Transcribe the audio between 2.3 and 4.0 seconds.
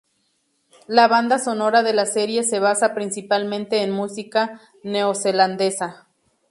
se basa principalmente en